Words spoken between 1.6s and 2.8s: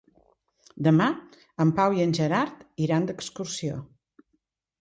en Pau i en Gerard